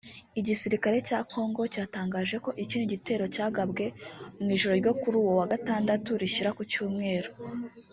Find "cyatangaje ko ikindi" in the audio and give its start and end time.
1.73-2.91